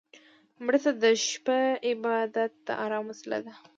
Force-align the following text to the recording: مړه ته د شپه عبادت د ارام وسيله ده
مړه 0.63 0.79
ته 0.83 0.91
د 1.03 1.05
شپه 1.27 1.59
عبادت 1.89 2.51
د 2.67 2.69
ارام 2.83 3.05
وسيله 3.11 3.39
ده 3.45 3.53